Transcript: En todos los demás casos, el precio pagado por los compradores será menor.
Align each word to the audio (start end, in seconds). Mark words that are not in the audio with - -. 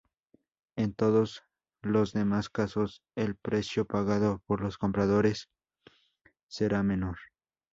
En 0.77 0.95
todos 0.95 1.43
los 1.83 2.11
demás 2.11 2.49
casos, 2.49 3.03
el 3.15 3.35
precio 3.35 3.85
pagado 3.85 4.41
por 4.47 4.59
los 4.61 4.79
compradores 4.79 5.47
será 6.47 6.81
menor. 6.81 7.19